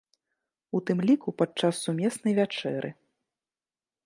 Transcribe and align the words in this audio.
У 0.79 0.79
тым 0.87 1.03
ліку 1.09 1.29
падчас 1.41 1.83
сумеснай 1.85 2.33
вячэры. 2.41 2.89